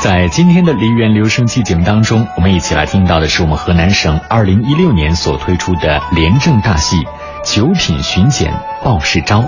[0.00, 6.96] 在今天的梨园留声机节目当中，我们一起来听到的是我们河南省二零一六年所推出的廉政大戏
[7.42, 9.40] 《九品巡检鲍世昭》。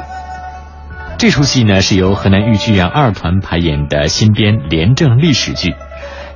[1.19, 5.77] 这出戏呢是由河南豫剧院二团排演的新编廉政历史剧，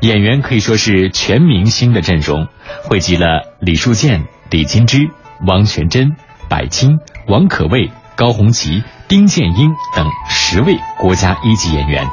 [0.01, 2.47] 演员可以说是全明星的阵容，
[2.85, 5.11] 汇集了李树建、李金枝、
[5.45, 6.15] 汪全真、
[6.49, 12.07] 柏青、王可畏、高红旗、丁建英等十位国家一级演员。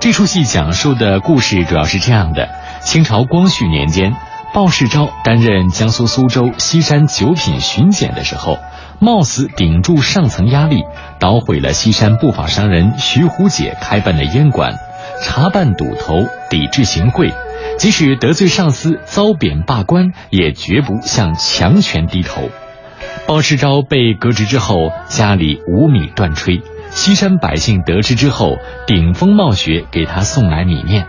[0.00, 2.48] 这出戏讲述的故事主要是这样的：
[2.80, 4.16] 清朝光绪年间，
[4.54, 8.56] 鲍世昭担任江苏苏州西山九品巡检的时候，
[8.98, 10.84] 冒死顶住上层压力，
[11.18, 14.72] 捣毁了西山不法商人徐虎姐开办的烟馆，
[15.22, 17.34] 查办赌头，抵制行贿，
[17.78, 22.48] 即使得罪上司，遭贬罢官，也绝不向强权低头。
[23.26, 26.62] 鲍世昭被革职之后，家里无米断炊。
[26.90, 31.06] 西山百姓得知之后，顶风冒雪给他送来米面，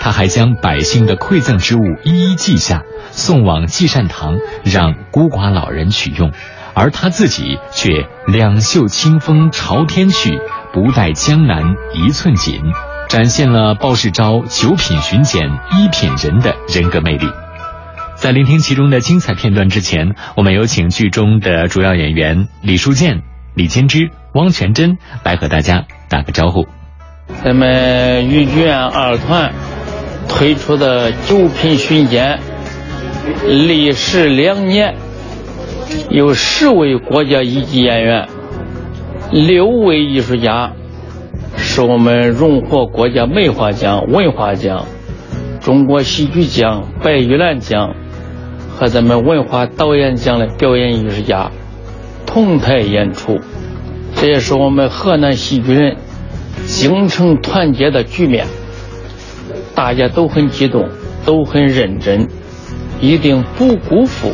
[0.00, 6.32] 他还将百姓的馈赠之物一一记下，送往济善堂，让孤寡老人取用，
[6.74, 10.40] 而他自己却两袖清风朝天去，
[10.72, 12.62] 不待江南一寸锦，
[13.08, 17.26] 展现了鲍世昭九品巡检一品人的人格魅力。
[18.14, 23.22] 在聆听其中的精彩片段之前，我们有请剧中的主要演员李书建、
[23.54, 24.10] 李金枝。
[24.36, 26.66] 汪全真来和大家打个招呼。
[27.42, 29.52] 咱们豫剧院二团
[30.28, 32.38] 推出的九品巡检，
[33.46, 34.94] 历时两年，
[36.10, 38.28] 有十位国家一级演员，
[39.32, 40.72] 六位艺术家，
[41.56, 44.84] 是我们荣获国家梅花奖、文化奖、
[45.60, 47.94] 中国戏剧奖、白玉兰奖
[48.68, 51.50] 和咱们文化导演奖的表演艺术家
[52.26, 53.40] 同台演出。
[54.16, 55.96] 这也是我们河南戏剧人
[56.66, 58.46] 精诚团结的局面，
[59.74, 60.88] 大家都很激动，
[61.24, 62.26] 都很认真，
[63.00, 64.32] 一定不辜负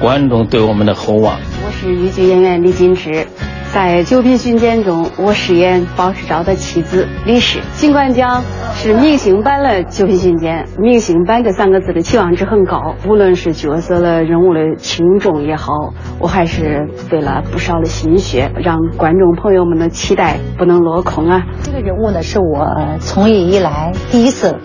[0.00, 1.38] 观众对我们的厚望。
[1.66, 3.26] 我是豫剧演员李金池。
[3.72, 7.60] 在九品巡检中，我饰演包世昭的妻子李氏。
[7.74, 8.42] 尽管讲
[8.72, 21.42] 是明星版的九品巡检，明星版这三个字的期望值很高，无论是角色的人物的轻重也好，我还是费了不少的心血，让观众朋友们的期待不能落空啊。
[21.62, 24.56] 这个人物呢，是我从艺以来第一次。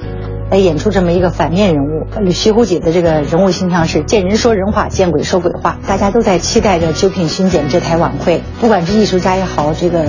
[0.51, 5.79] 来演出这么一个反面人物，徐虎姐的这个人物形象是见人说人话，见鬼说鬼话。
[5.87, 10.05] 大家都在期待着九品巡检这台晚会，不管是艺术家也好，这个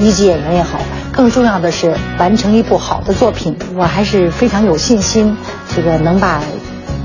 [0.00, 0.80] 一级演员也好，
[1.12, 3.56] 更重要的是完成一部好的作品。
[3.76, 5.36] 我还是非常有信心，
[5.74, 6.42] 这个能把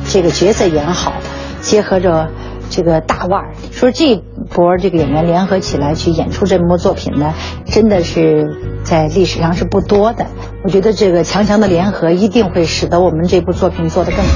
[0.10, 1.14] 这个角色演好，
[1.62, 2.30] 结合着。
[2.74, 7.34] 这个大腕儿说，这波这个演员联合起来去演出这部作品呢，
[7.66, 8.46] 真的是
[8.84, 10.28] 在历史上是不多的。
[10.64, 14.32] 我觉得这个强强的联合一定会使得我们这部作品做得更好。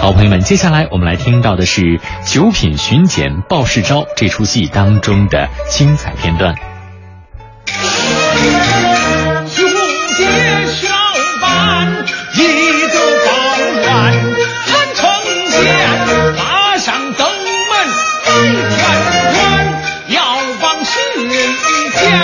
[0.00, 1.80] 好，朋友们，接下来我们来听到的是
[2.24, 6.54] 《九品巡检鲍世昭》这出戏当中的精彩片段。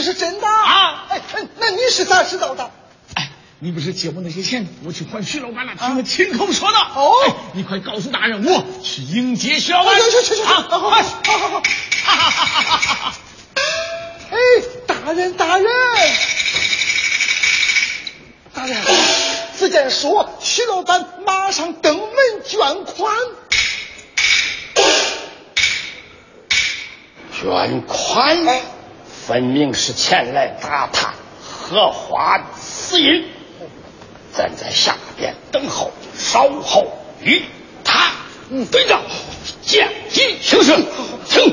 [0.00, 1.06] 是真的啊！
[1.10, 1.20] 哎，
[1.58, 2.70] 那你是咋知道的？
[3.14, 6.78] 哎，你不是借我那些钱，我去还徐老板了，听他亲口说的。
[6.78, 7.12] 哦，
[7.52, 9.94] 你快告诉大人，我去迎接徐老板。
[9.96, 10.42] 去去去去！
[10.44, 11.02] 好，好，好，好，
[11.58, 11.62] 好。
[14.30, 14.36] 哎，
[14.86, 15.66] 大人，大人，
[18.54, 18.82] 大人，
[19.58, 22.06] 只见说徐老板马上登门
[22.46, 23.14] 捐款。
[27.40, 28.62] 捐款？
[29.26, 31.12] 分明是前来打探
[31.42, 33.26] 荷花死因，
[34.32, 36.86] 咱在下边等候，稍后
[37.20, 37.44] 与
[37.84, 38.10] 他
[38.70, 39.02] 对账，
[39.62, 40.72] 见机行事。
[41.26, 41.44] 请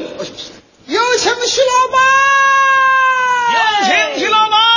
[0.86, 2.00] 有请徐老板，
[3.54, 4.75] 有请徐老板。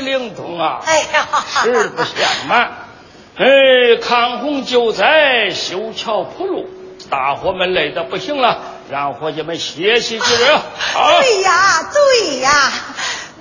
[0.00, 0.80] 灵通啊！
[0.84, 1.28] 哎呀，
[1.62, 2.70] 实不相瞒，
[3.36, 6.66] 哎，抗洪救灾，修桥铺路，
[7.10, 8.58] 大伙们累得不行了。
[8.88, 10.46] 让伙计们歇息几日。
[11.20, 12.72] 对呀，对呀，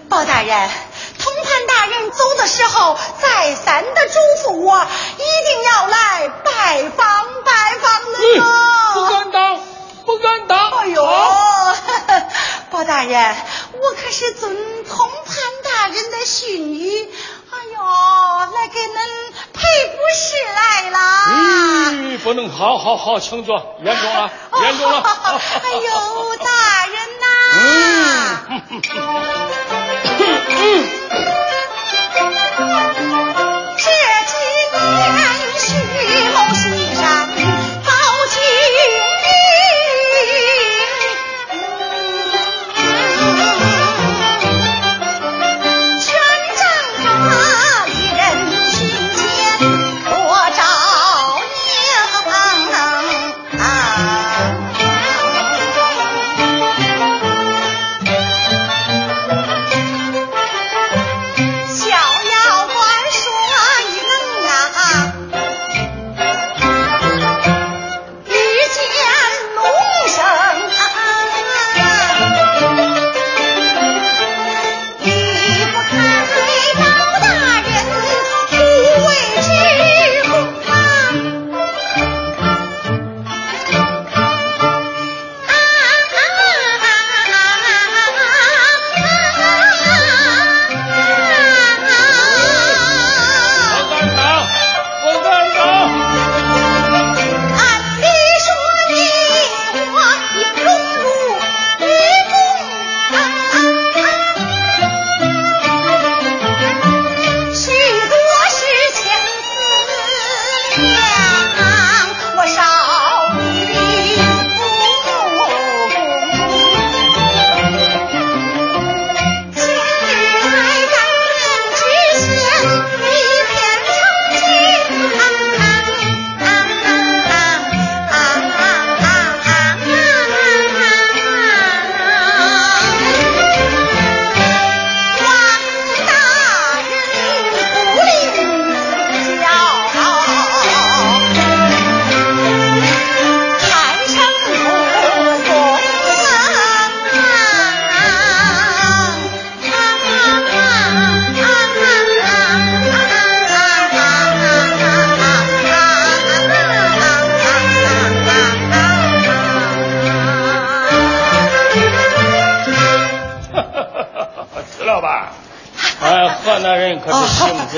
[0.10, 0.70] 包大人，
[1.20, 8.16] 通判大人走的时候，再三的嘱咐我，一定要来拜访拜访了。
[8.96, 9.60] 不敢当，
[10.06, 10.72] 不敢当。
[10.72, 11.04] 哎呦，
[12.72, 13.36] 包 大人，
[13.74, 14.56] 我可是遵
[14.86, 17.08] 通潘大人的训谕。
[17.52, 17.80] 哎呦，
[18.56, 18.98] 来给恁
[19.54, 19.62] 赔
[19.92, 21.00] 不是来了。
[21.30, 24.32] 嗯，不能，好好好，请坐，严重了，
[24.62, 25.02] 严重了。
[25.02, 27.26] 哎呦，大人呐！
[33.78, 33.84] 这
[34.26, 34.34] 几
[34.72, 34.74] 年
[35.58, 35.66] 徐
[36.34, 36.38] 某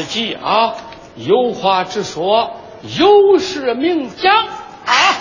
[0.08, 0.76] 急啊！
[1.16, 4.48] 有话直说，有事明讲。
[4.86, 5.16] 哎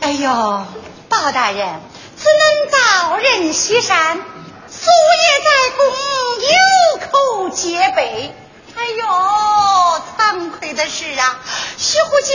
[0.00, 0.30] 哎呦，
[1.08, 1.80] 包大人，
[2.16, 4.16] 只能道人西山，
[4.68, 5.84] 素夜在宫，
[6.40, 6.50] 有
[7.10, 8.34] 口皆碑。
[8.76, 9.04] 哎呦，
[10.16, 11.40] 惭愧的是啊，
[11.76, 12.32] 徐虎姐，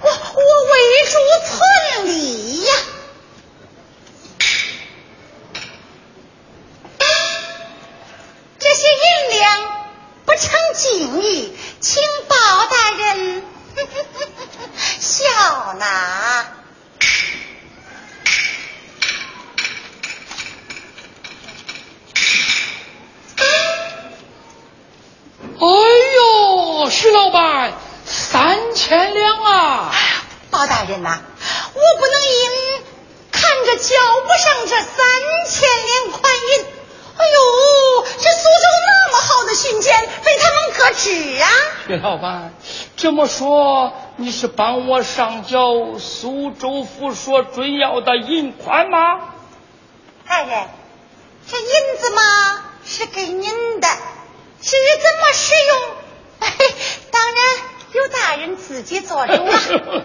[0.00, 0.40] 我我
[0.72, 0.72] 为
[1.06, 1.12] 主
[1.46, 2.49] 村里
[27.10, 27.72] 徐老板，
[28.06, 29.92] 三千两啊！
[30.48, 31.20] 包大人呐，
[31.74, 32.84] 我不能因
[33.32, 34.96] 看着交不上这三
[35.48, 36.64] 千两款银。
[37.18, 41.10] 哎呦，这苏州那么好的信件被他们搁置
[41.42, 41.50] 啊！
[41.88, 42.54] 薛老板，
[42.96, 48.98] 这么说你是帮我上交苏州府所准要的银款吗？
[50.28, 50.68] 大人，
[51.50, 52.22] 这银子嘛
[52.84, 53.88] 是给您的，
[54.62, 55.80] 至于怎么使用，
[56.40, 57.38] 当然
[57.92, 59.60] 有大人自己做主啊。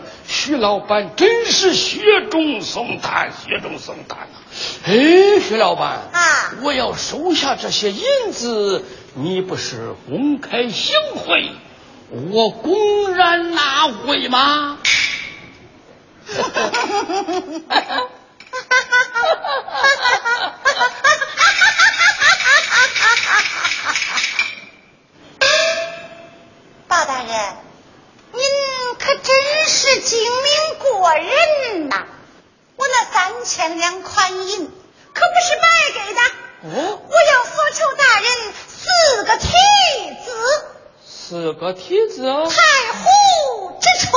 [0.27, 4.37] 徐老板真是雪中送炭，雪中送炭啊！
[4.85, 8.83] 哎，徐老板啊，我要收下这些银子，
[9.15, 11.51] 你不是公开行贿，
[12.31, 14.77] 我公然纳贿吗？
[16.27, 17.13] 哈哈哈哈
[17.69, 18.07] 哈哈！
[20.23, 20.24] 包
[29.05, 32.07] 可真是精明过人呐。
[32.75, 34.65] 我那三千两款银
[35.13, 36.21] 可不是白给的
[36.63, 36.99] 哦。
[37.07, 39.47] 我要索求大人四个蹄
[40.25, 40.31] 子
[41.05, 44.13] 四个蹄子啊太湖之春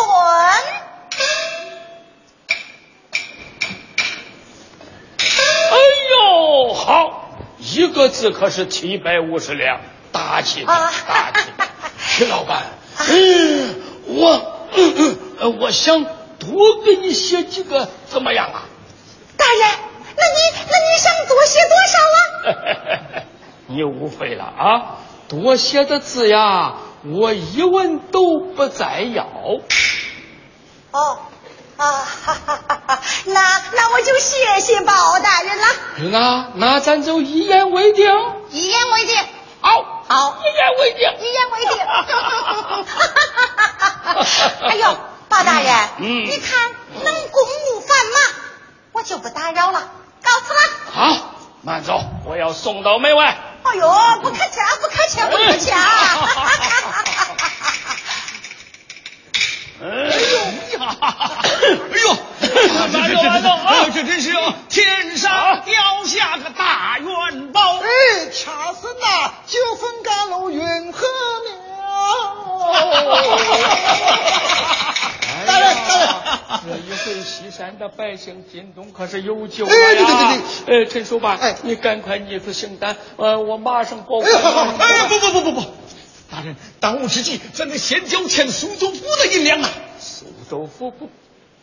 [5.70, 5.76] 哎
[6.10, 9.80] 呦好一个字可是七百五十两
[10.12, 11.50] 大气啊大气
[12.00, 12.62] 徐老板
[13.10, 18.62] 嗯我嗯嗯，我想多给你写几个，怎么样啊？
[19.36, 19.78] 大人，
[20.16, 20.38] 那你
[20.70, 23.22] 那你想多写多少啊？
[23.68, 24.98] 你误会了啊！
[25.28, 29.24] 多写的字呀，我一文都不再要。
[30.92, 31.18] 哦。
[31.76, 31.84] 啊，
[32.24, 35.66] 哈哈哈哈那那我就谢谢包大人了。
[36.10, 38.06] 那那咱就一言为定。
[38.50, 39.16] 一言为定。
[39.68, 41.00] 好，好，一言为定。
[41.20, 41.76] 一言为定。
[41.76, 43.72] 哈哈哈
[44.14, 44.16] 哈
[44.68, 44.96] 哎呦，
[45.28, 46.58] 包大人，嗯，你看
[47.04, 48.22] 能公务繁忙，
[48.92, 49.90] 我就不打扰了，
[50.24, 50.60] 告辞了。
[50.90, 51.16] 好，
[51.62, 53.36] 慢走，我要送到门外。
[53.64, 53.90] 哎呦，
[54.22, 55.78] 不客气，不客气，不客气啊。
[59.80, 60.96] 哎呦呀！
[61.00, 61.60] 哎
[62.04, 62.06] 呦，
[62.92, 63.86] 慢走慢走啊！
[63.94, 64.32] 这真是
[64.68, 67.78] 天上掉下个大元宝！
[67.78, 67.86] 哎，
[68.32, 71.06] 恰似那九分甘露云和
[71.44, 71.52] 庙。
[75.46, 76.08] 大人，大人，
[76.66, 79.78] 这一回西山的百姓进东可是有救了呀！
[79.94, 80.06] 对对
[80.66, 84.26] 对，呃，陈叔吧，哎，你赶快拟出行单，呃，我马上报官。
[84.26, 85.72] 哎，不不不不不。
[86.30, 89.70] 大人，当务之急，咱得先交钱苏州府的银两啊！
[89.98, 91.08] 苏州府不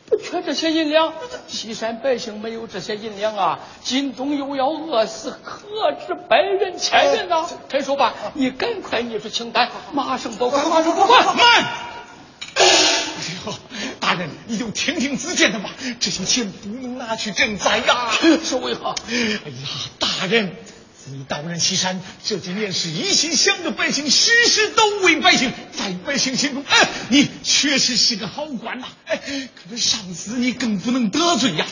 [0.10, 1.14] 不缺这些银两，
[1.48, 7.48] 西山百姓没有这些银两啊，京东又要饿死，何止百人千人呐！
[7.70, 11.24] 陈叔吧，你赶快拟出清单，马上报官，马上报官。
[11.36, 11.46] 慢！
[12.56, 12.66] 哎
[13.46, 13.54] 呦，
[14.00, 15.70] 大人，你就听听子建的吧，
[16.00, 18.10] 这些钱不能拿去赈灾呀！
[18.44, 18.96] 是为何？
[19.10, 19.68] 哎呀，
[20.00, 20.56] 大人。
[21.12, 28.88] 你到任西山这几年是一心想着百姓，时时都为百姓，在百姓心中，哎，你确实是个好官呐！
[29.06, 31.66] 哎，可是上司你更不能得罪呀。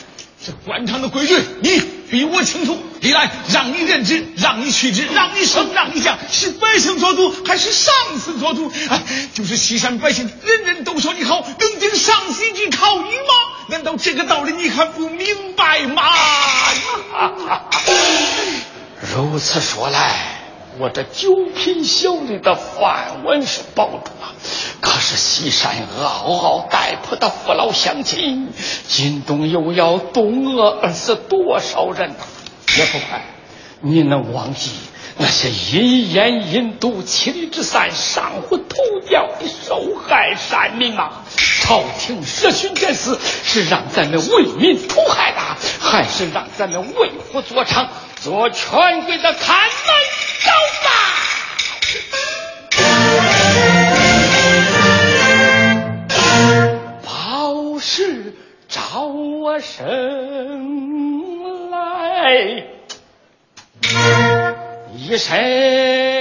[0.46, 2.78] 这官场的规矩，你比我清楚。
[3.00, 8.70] 历来让你任职，让你去职，让你升，让你降，是百姓做主还是上司做主？
[8.88, 9.02] 哎，
[9.34, 13.34] 就是西山百姓，人人都说你好，能经上司一句考语吗？
[13.68, 16.04] 难道这个道理你还不明白吗？
[19.12, 20.14] 如此说来，
[20.78, 24.32] 我这九品小吏的饭碗是保住了。
[24.80, 28.48] 可是西山嗷嗷待哺的父老乡亲，
[28.88, 32.16] 今冬又要冻饿而死多少人呐？
[32.78, 33.22] 也不快，
[33.80, 34.70] 你能忘记
[35.16, 38.76] 那些阴烟阴毒、妻离之散、上户头
[39.08, 41.22] 掉的受害山民啊？
[41.62, 45.38] 朝廷设巡检司是让咱们为民除害的，
[45.80, 47.86] 还是让咱们为虎作伥？
[48.20, 49.94] 做权贵的看门
[50.44, 50.50] 狗
[50.84, 50.90] 吧！
[57.04, 58.34] 报时
[58.68, 59.80] 招我生
[61.70, 62.73] 来
[65.06, 66.13] 一身。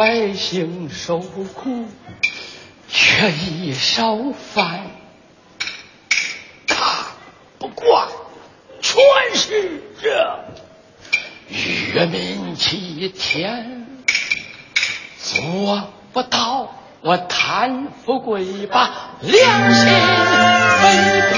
[0.00, 1.86] 百姓受苦，
[2.88, 4.92] 却已烧饭，
[6.66, 7.04] 看
[7.58, 8.08] 不惯，
[8.80, 9.02] 全
[9.34, 10.38] 是这
[11.50, 13.88] 愚民欺天，
[15.18, 19.84] 做不到我贪富贵，把良心
[20.82, 21.29] 背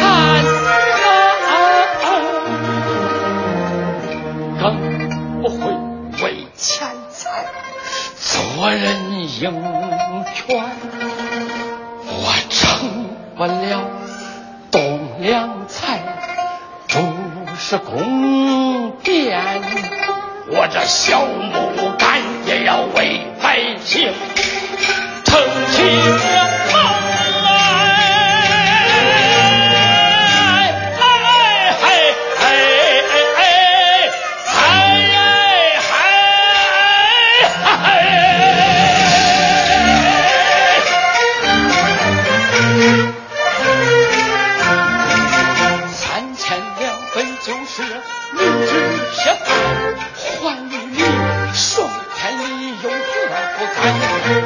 [8.64, 9.50] 我人应权，
[12.06, 13.82] 我成不了
[14.70, 15.98] 栋梁才，
[16.86, 17.00] 主
[17.58, 19.42] 是宫殿，
[20.46, 24.12] 我这小木杆也要为百姓
[25.24, 25.40] 撑
[25.72, 26.51] 起。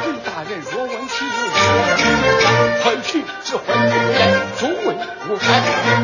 [0.03, 1.39] 贵大人若问起我，
[2.83, 3.65] 欢庆之欢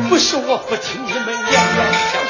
[0.08, 2.23] 不是我不听你们言言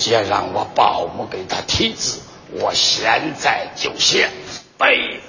[0.00, 2.20] 既然让我保姆给他题字，
[2.52, 4.30] 我现在就写。
[4.78, 5.19] 备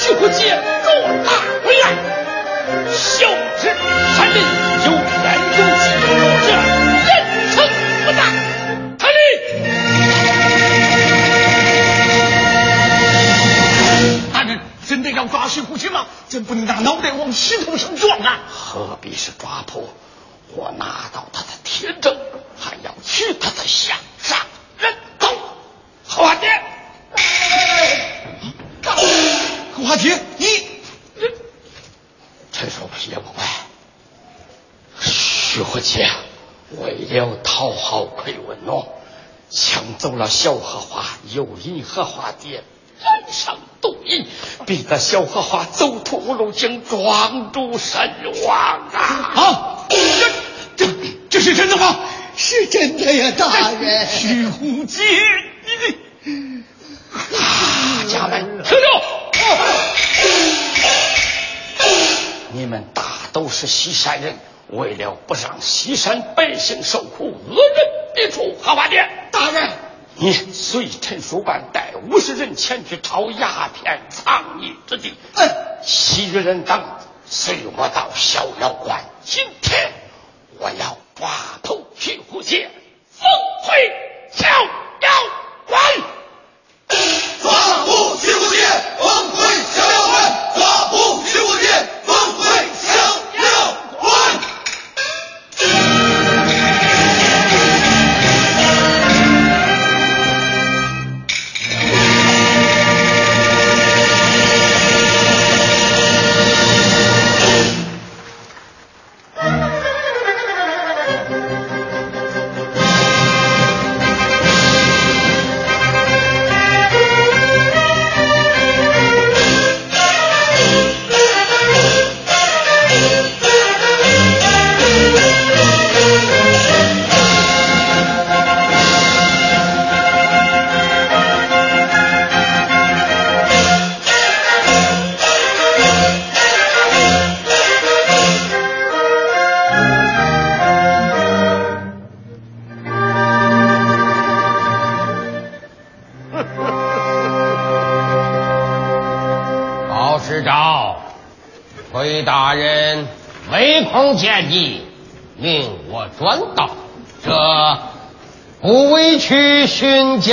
[0.00, 1.30] 徐虎杰捉拿
[1.62, 1.84] 回来，
[2.90, 3.68] 小知
[4.16, 4.36] 山人
[4.86, 5.26] 有言
[5.58, 5.86] 有计，
[6.46, 6.48] 这
[7.06, 7.10] 人
[7.52, 7.54] 成
[8.06, 8.18] 不大。
[8.98, 9.14] 他哩，
[14.32, 14.48] 大人
[14.88, 16.06] 真的要抓徐虎杰吗？
[16.30, 18.38] 真不能拿脑袋往石头上撞啊！
[18.48, 19.82] 何必是抓破？
[20.56, 22.16] 我拿到他的铁证，
[22.58, 24.38] 还要取他的项上
[24.78, 25.28] 人头。
[26.08, 26.48] 何华杰，
[28.82, 30.46] 何华杰，你
[32.52, 33.44] 陈守也不怪。
[35.00, 36.10] 徐和杰
[36.78, 39.00] 为了讨好奎文诺，
[39.50, 42.62] 抢走了小荷花，又引荷花蝶。
[43.02, 44.26] 染上毒瘾，
[44.66, 48.00] 逼得小荷花走投无路，竟撞柱身
[48.44, 49.00] 亡啊！
[49.34, 49.86] 啊，
[50.76, 50.92] 这这
[51.30, 51.98] 这是真的吗？
[52.36, 54.06] 是真的呀，大人。
[54.06, 55.02] 徐虎杰，
[56.24, 56.62] 你
[57.32, 59.02] 大家们听着，
[62.52, 63.02] 你们大
[63.32, 69.08] 都是西山人，为了不让西山百姓受苦，恶人别出荷花殿。
[69.32, 69.70] 大人。
[70.22, 75.14] 你随陈叔办带五十人前去抄鸦片藏匿之地。
[75.34, 75.48] 嗯，
[75.82, 76.84] 其余人等
[77.24, 79.02] 随我到逍遥关。
[79.24, 79.92] 今天
[80.58, 81.30] 我要抓
[81.62, 82.70] 头去虎杰，
[83.10, 83.26] 送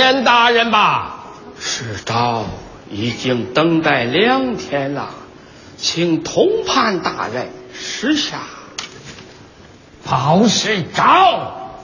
[0.08, 1.16] 巡检大人吧？
[1.60, 2.46] 世昭
[2.90, 5.10] 已经等待两天了，
[5.76, 8.38] 请通判大人示下。
[10.08, 11.74] 包世昭，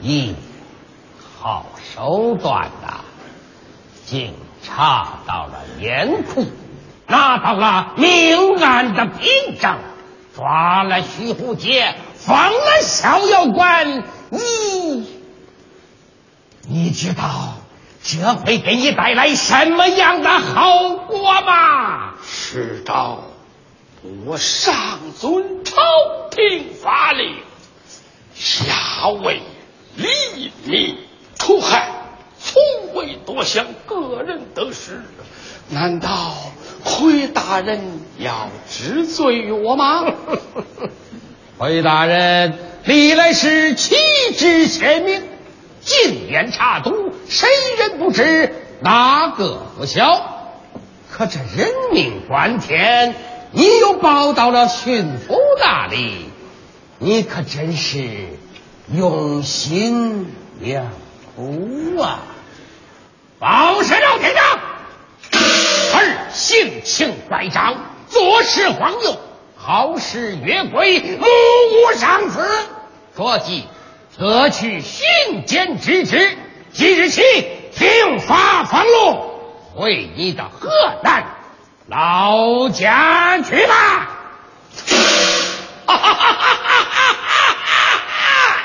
[0.00, 0.36] 你
[1.40, 3.00] 好手段呐！
[4.04, 6.44] 竟查到了严库，
[7.06, 9.78] 拿到了命案的凭证，
[10.36, 14.04] 抓了徐虎杰，放了逍遥关。
[16.70, 17.54] 你，知道
[18.02, 22.14] 这会给你带来什么样的后果吗？
[22.24, 23.24] 世道，
[24.24, 24.74] 我上
[25.18, 25.74] 遵朝
[26.30, 27.34] 廷法令，
[28.34, 29.42] 下为
[29.96, 30.96] 黎民
[31.38, 31.90] 除害。
[32.42, 35.02] 从未多想个人得失，
[35.68, 36.34] 难道
[36.82, 40.04] 回大人要治罪于我吗？
[41.58, 43.94] 回大人历来是旗
[44.38, 45.22] 帜鲜明，
[45.80, 50.36] 禁言查毒，谁人不知，哪个不晓？
[51.10, 53.14] 可这人命关天，
[53.52, 56.26] 你又报到了巡抚那里，
[56.98, 58.28] 你可真是
[58.92, 60.86] 用心良
[61.34, 62.20] 苦啊！
[63.38, 64.60] 报是老天长，
[65.94, 67.74] 儿性情乖张，
[68.08, 69.16] 做事荒谬，
[69.56, 72.46] 好事越轨，目无上司。
[73.16, 73.66] 着即
[74.20, 76.36] 特去巡检之职，
[76.74, 77.22] 即日起
[77.74, 79.16] 听发俸禄，
[79.74, 80.68] 回你的河
[81.02, 81.24] 南
[81.86, 84.10] 老家去吧。
[85.86, 86.44] 哈哈哈哈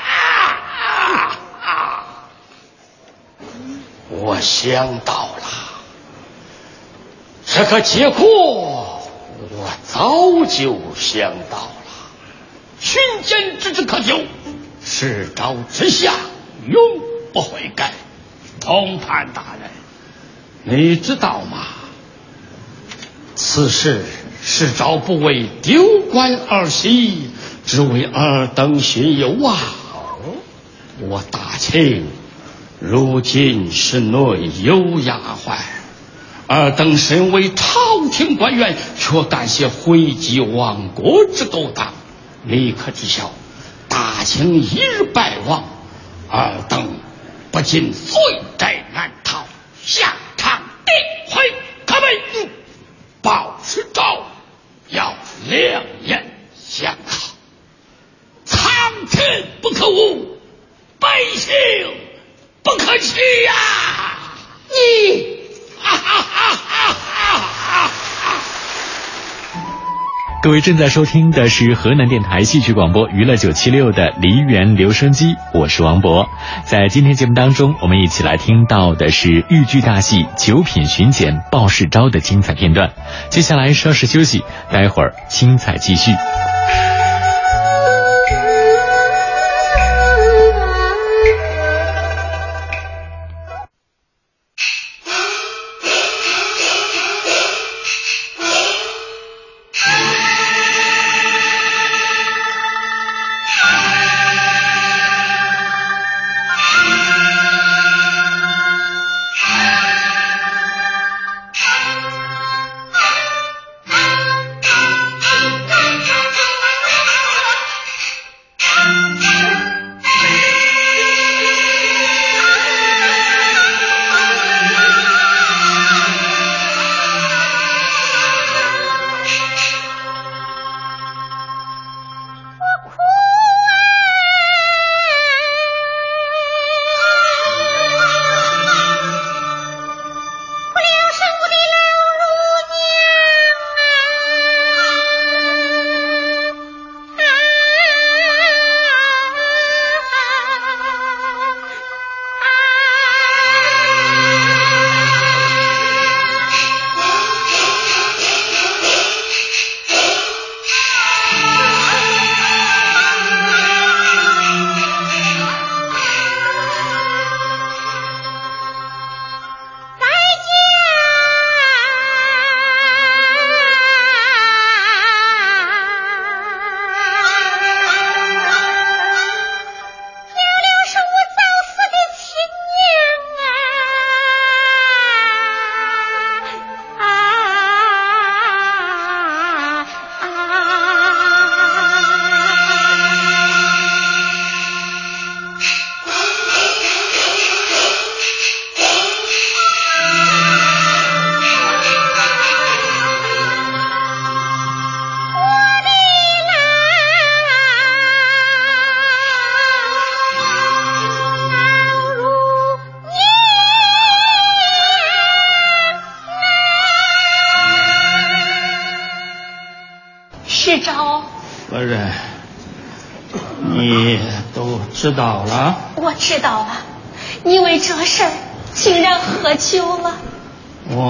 [0.04, 2.04] 哈哈！
[4.10, 5.42] 我想到了，
[7.46, 11.72] 这个结果我早就想到了。
[12.78, 14.20] 巡检之职可就，
[14.98, 16.14] 世昭之下
[16.66, 16.80] 永
[17.34, 17.92] 不悔改。
[18.60, 21.66] 通判大人，你知道吗？
[23.34, 24.06] 此事
[24.42, 27.28] 世昭不为丢官儿媳，
[27.66, 29.58] 只为尔等寻忧啊！
[31.00, 32.06] 我大清。
[32.80, 35.58] 如今是内有丫鬟，
[36.46, 41.92] 尔等身为朝廷官员，却干些毁及亡国之勾当，
[42.44, 43.30] 你可知晓？
[44.26, 45.62] 请一日败亡，
[46.28, 46.98] 尔等
[47.52, 49.46] 不尽罪该难逃，
[49.84, 50.92] 下场定
[51.32, 51.54] 会
[51.86, 52.50] 可悲。
[53.22, 54.24] 报是诏，
[54.88, 55.14] 要
[55.46, 57.20] 两言相抗，
[58.44, 60.40] 苍天不可误，
[60.98, 61.54] 百姓。
[62.64, 63.54] 不可取呀！
[64.68, 65.38] 你，
[65.78, 67.90] 哈哈哈哈哈哈！
[70.46, 76.28] 各位正在收听的是河南电台戏曲广播娱乐九七六的梨园留声机，我是王博。
[76.64, 82.92] 在今天节目当中，我们一起来听到的是豫剧大戏《九品巡检鲍世昭》的精彩片段。
[83.28, 86.12] 接下来稍事休息，待会儿精彩继续。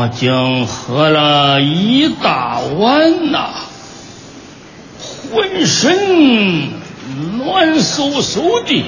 [0.07, 3.49] 我竟喝了一大碗呐，
[5.35, 6.71] 浑身
[7.39, 8.85] 暖飕飕的，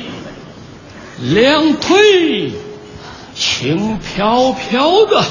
[1.18, 2.52] 两腿
[3.34, 5.24] 轻飘飘的。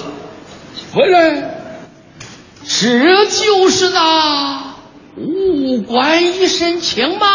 [0.91, 1.56] 回来，
[2.65, 4.76] 这就是那
[5.15, 7.28] 五官一身轻吗？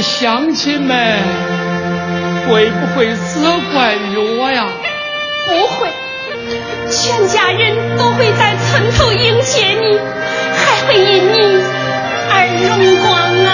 [0.00, 1.18] 乡亲们
[2.48, 4.66] 会不会责怪于我呀？
[5.48, 5.88] 不会，
[6.90, 9.98] 全家人都会在村头迎接你，
[10.54, 11.62] 还会因你
[12.28, 12.34] 而
[12.66, 12.68] 荣
[13.02, 13.06] 光
[13.44, 13.48] 啊！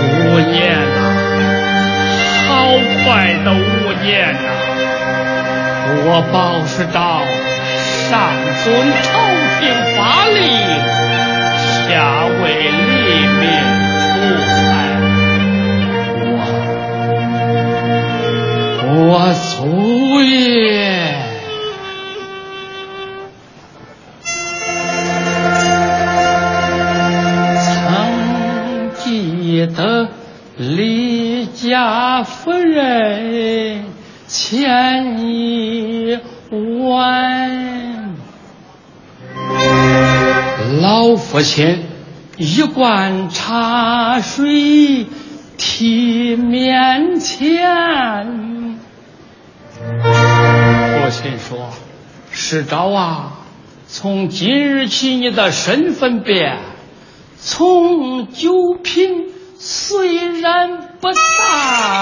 [0.00, 0.56] 五年
[0.94, 0.98] 呐，
[2.48, 2.48] 好
[3.04, 3.04] 快
[3.44, 3.54] 的五
[4.02, 4.38] 年呐！
[6.08, 6.34] 我包
[6.66, 6.98] 世道
[8.08, 8.10] 上
[8.62, 8.64] 尊
[9.02, 9.06] 朝
[9.58, 9.62] 廷
[9.96, 10.38] 法令，
[11.88, 11.90] 下
[12.42, 13.44] 为黎民
[18.98, 21.12] 我祖爷。
[27.60, 30.08] 曾记得
[30.56, 33.84] 李家夫人
[34.26, 36.18] 千一
[36.80, 38.16] 万，
[40.80, 41.82] 老父亲
[42.38, 45.04] 一罐茶水
[45.58, 48.65] 提面前。
[49.78, 51.70] 父亲说
[52.32, 53.40] ：“世昭啊，
[53.86, 56.60] 从今日起你的身份变，
[57.38, 61.92] 从九品虽然不大，啊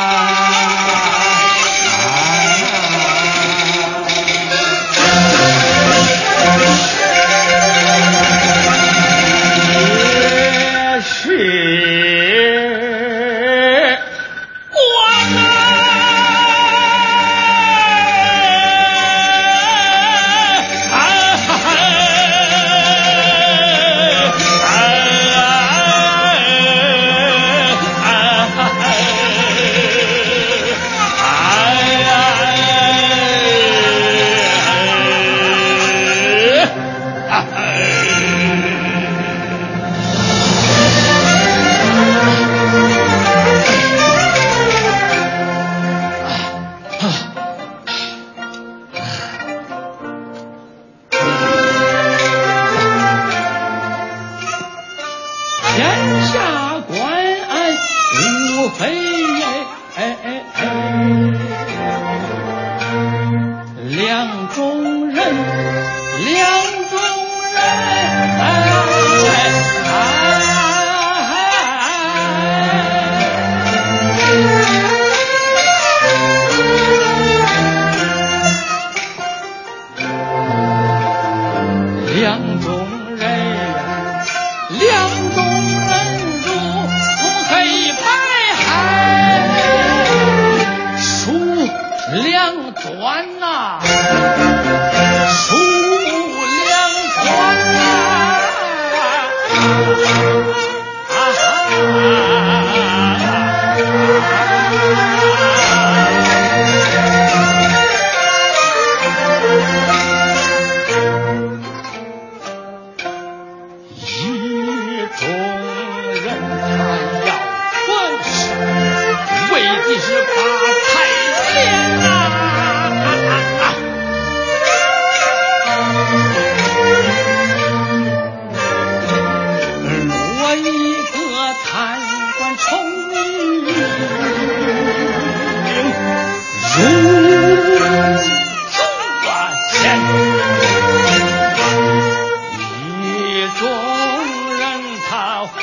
[60.25, 60.64] Eh, eh.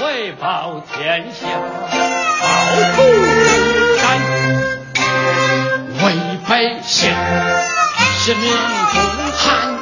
[0.03, 1.45] 为保天下，
[2.41, 2.45] 报
[2.95, 3.03] 国
[3.97, 4.03] 战，
[6.03, 6.03] 为
[6.49, 7.13] 百姓，
[8.19, 8.97] 是民族
[9.37, 9.77] 汉，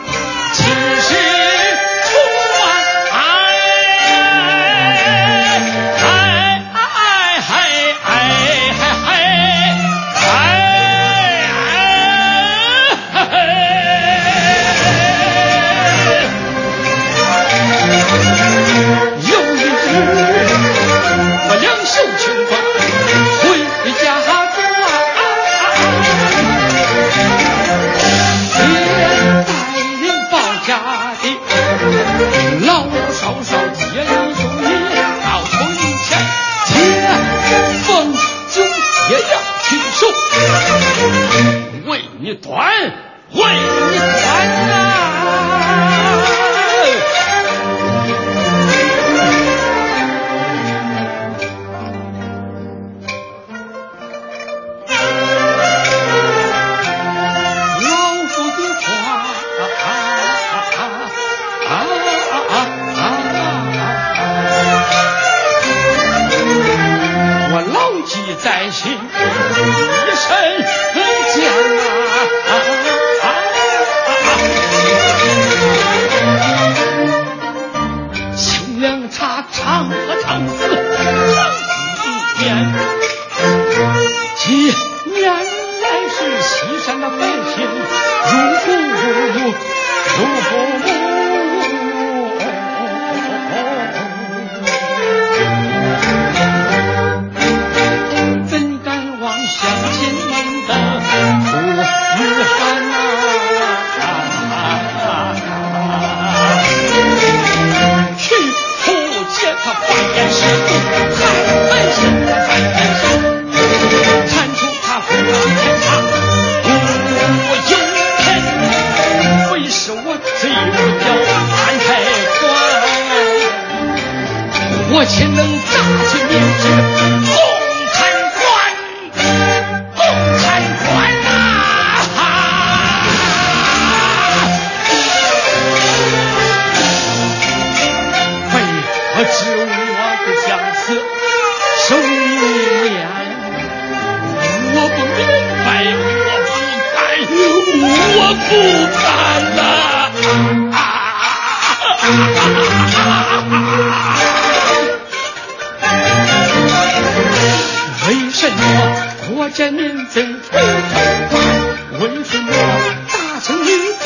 [163.11, 163.67] 大清一
[163.99, 164.05] 朝？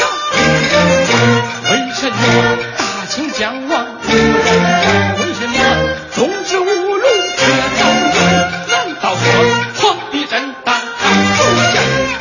[1.72, 2.18] 为什么
[2.78, 3.72] 大清将亡？
[4.07, 4.14] 为
[5.34, 5.55] 什么
[6.16, 7.05] 忠直无路
[7.38, 7.41] 却
[7.80, 7.82] 遭
[8.14, 8.16] 殃？
[8.70, 9.24] 难道说
[9.76, 10.34] 皇帝真
[10.64, 11.39] 当主
[11.74, 11.76] 将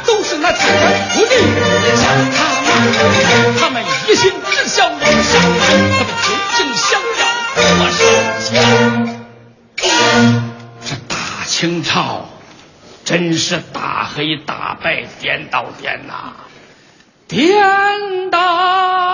[0.06, 0.80] 都是那奸臣
[1.12, 1.26] 不义
[2.00, 2.66] 将他们？
[3.60, 3.74] 他们
[4.08, 5.04] 一心只想谋杀，
[5.38, 7.22] 他们究竟想要
[7.56, 8.00] 多少
[8.40, 8.50] 钱？
[10.86, 11.14] 这大
[11.46, 12.28] 清朝。
[13.04, 14.51] 真是大黑大
[14.82, 16.34] 被颠倒颠呐，
[17.28, 19.11] 颠倒，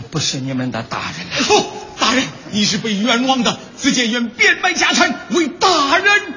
[0.00, 1.66] 不是你们的大人哦。
[1.98, 3.58] 大人，你是被冤枉的。
[3.76, 6.34] 自建愿变卖家产，为大人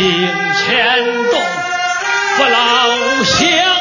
[0.00, 0.08] 并
[0.54, 1.42] 牵动
[2.36, 3.79] 父老乡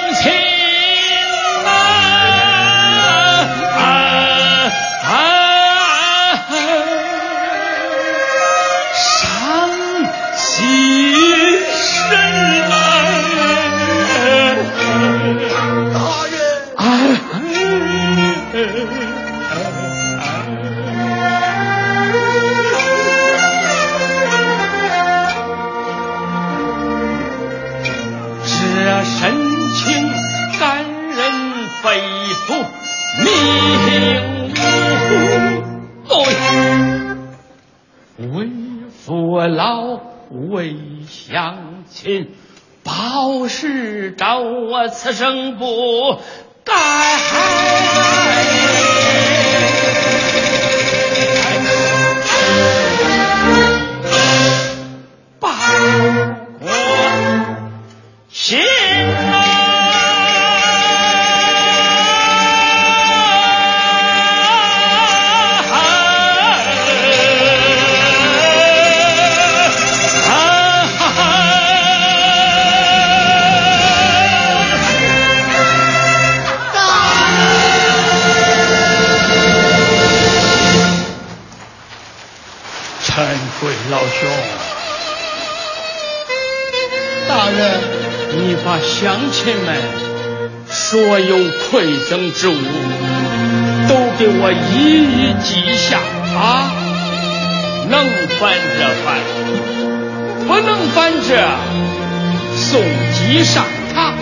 [43.60, 46.18] 是找我此生不
[46.64, 47.99] 该。
[83.20, 84.30] 恩贵老兄，
[87.28, 87.80] 大人，
[88.38, 89.76] 你把乡亲们，
[90.67, 92.55] 所有馈赠之物
[93.88, 95.99] 都给我一一记下
[96.38, 96.72] 啊！
[97.89, 99.07] 能翻这翻，
[100.47, 101.30] 不能翻这
[102.55, 102.82] 送
[103.13, 104.15] 祭上堂，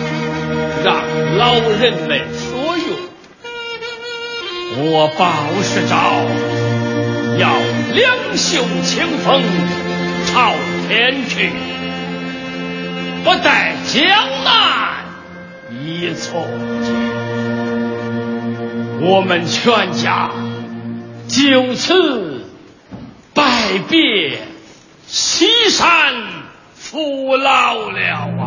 [0.83, 0.87] 让
[1.37, 2.87] 老人们所用。
[4.79, 5.23] 我鲍
[5.63, 5.95] 世昭
[7.39, 7.49] 要
[7.97, 9.41] 两袖清风
[10.27, 10.53] 朝
[10.87, 11.49] 天去。
[13.23, 14.03] 不在江
[14.43, 15.05] 南
[15.71, 16.47] 一错，
[19.01, 20.29] 我们全家
[21.27, 22.45] 就此
[23.33, 24.41] 拜别
[25.07, 26.13] 西山
[26.75, 27.99] 父老了
[28.39, 28.46] 啊！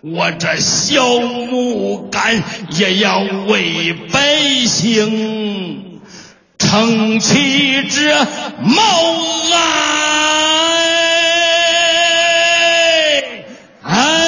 [0.00, 2.40] 我这小木杆
[2.70, 6.00] 也要为百姓
[6.56, 8.24] 撑起这
[8.60, 8.80] 茅
[9.50, 9.58] 来。
[13.82, 14.27] 哎。